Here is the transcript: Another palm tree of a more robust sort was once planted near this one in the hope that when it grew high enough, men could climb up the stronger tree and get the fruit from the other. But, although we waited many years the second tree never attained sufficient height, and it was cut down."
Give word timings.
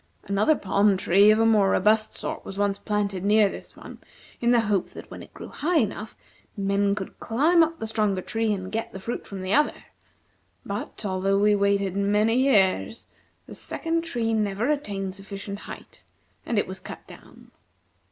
Another 0.23 0.55
palm 0.55 0.97
tree 0.97 1.29
of 1.29 1.37
a 1.37 1.45
more 1.45 1.69
robust 1.69 2.11
sort 2.15 2.43
was 2.43 2.57
once 2.57 2.79
planted 2.79 3.23
near 3.23 3.49
this 3.49 3.75
one 3.77 3.99
in 4.39 4.49
the 4.49 4.61
hope 4.61 4.89
that 4.89 5.11
when 5.11 5.21
it 5.21 5.31
grew 5.31 5.49
high 5.49 5.77
enough, 5.77 6.15
men 6.57 6.95
could 6.95 7.19
climb 7.19 7.61
up 7.61 7.77
the 7.77 7.85
stronger 7.85 8.23
tree 8.23 8.51
and 8.51 8.71
get 8.71 8.91
the 8.93 8.99
fruit 8.99 9.27
from 9.27 9.43
the 9.43 9.53
other. 9.53 9.83
But, 10.65 11.05
although 11.05 11.37
we 11.37 11.53
waited 11.53 11.95
many 11.95 12.33
years 12.35 13.05
the 13.45 13.53
second 13.53 14.01
tree 14.01 14.33
never 14.33 14.71
attained 14.71 15.13
sufficient 15.13 15.59
height, 15.69 16.03
and 16.47 16.57
it 16.57 16.65
was 16.65 16.79
cut 16.79 17.05
down." 17.05 17.51